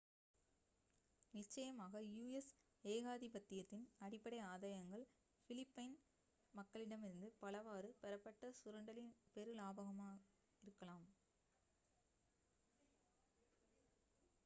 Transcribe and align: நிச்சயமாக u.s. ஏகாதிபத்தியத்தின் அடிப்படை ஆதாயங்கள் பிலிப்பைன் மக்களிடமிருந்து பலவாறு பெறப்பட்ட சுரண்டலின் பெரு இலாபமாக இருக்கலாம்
நிச்சயமாக 1.33 1.95
u.s. 2.21 2.47
ஏகாதிபத்தியத்தின் 2.85 3.83
அடிப்படை 3.99 4.39
ஆதாயங்கள் 4.45 5.03
பிலிப்பைன் 5.49 5.93
மக்களிடமிருந்து 6.53 7.29
பலவாறு 7.39 7.91
பெறப்பட்ட 8.01 8.51
சுரண்டலின் 8.59 9.13
பெரு 9.33 9.53
இலாபமாக 9.53 10.17
இருக்கலாம் 10.63 11.07